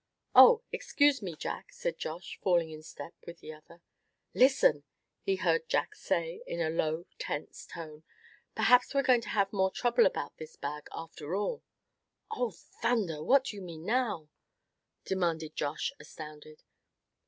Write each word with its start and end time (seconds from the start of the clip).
"Oh! 0.33 0.63
excuse 0.71 1.21
me, 1.21 1.35
Jack," 1.35 1.71
said 1.71 1.99
Josh, 1.99 2.39
falling 2.41 2.71
in 2.71 2.81
step 2.81 3.13
with 3.27 3.39
the 3.39 3.53
other. 3.53 3.83
"Listen!" 4.33 4.83
he 5.21 5.35
heard 5.35 5.69
Jack 5.69 5.93
say 5.93 6.41
in 6.47 6.59
a 6.59 6.71
low, 6.71 7.05
tense 7.19 7.67
tone; 7.67 8.01
"perhaps 8.55 8.95
we're 8.95 9.03
going 9.03 9.21
to 9.21 9.29
have 9.29 9.51
some 9.51 9.59
more 9.59 9.69
trouble 9.69 10.07
about 10.07 10.37
this 10.37 10.55
bag 10.55 10.87
after 10.91 11.35
all!" 11.35 11.61
"Oh! 12.31 12.49
thunder! 12.49 13.21
what 13.21 13.43
do 13.43 13.57
you 13.57 13.61
mean 13.61 13.85
now?" 13.85 14.27
demanded 15.05 15.55
Josh, 15.55 15.93
astounded. 15.99 16.63